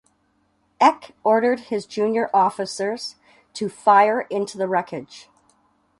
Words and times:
Eck 0.79 1.11
ordered 1.23 1.59
his 1.69 1.85
junior 1.85 2.31
officers 2.33 3.17
to 3.53 3.69
fire 3.69 4.21
into 4.31 4.57
the 4.57 4.67
wreckage. 4.67 5.29